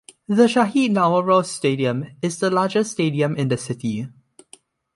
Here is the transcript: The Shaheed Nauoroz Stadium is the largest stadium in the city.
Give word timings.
The 0.27 0.47
Shaheed 0.47 0.89
Nauoroz 0.93 1.45
Stadium 1.45 2.07
is 2.23 2.39
the 2.39 2.49
largest 2.49 2.93
stadium 2.93 3.35
in 3.35 3.49
the 3.49 3.57
city. 3.57 4.07